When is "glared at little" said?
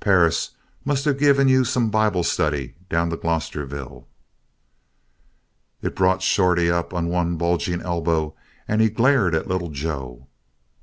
8.90-9.70